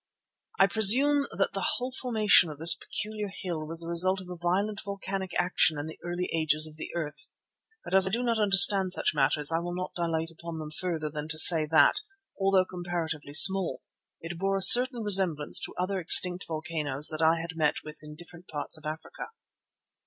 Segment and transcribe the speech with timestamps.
[0.57, 4.35] I presume that the whole formation of this peculiar hill was the result of a
[4.35, 7.29] violent volcanic action in the early ages of the earth.
[7.83, 11.07] But as I do not understand such matters I will not dilate upon them further
[11.11, 12.01] than to say that,
[12.39, 13.83] although comparatively small,
[14.19, 18.15] it bore a certain resemblance to other extinct volcanoes which I had met with in
[18.15, 19.27] different parts of Africa.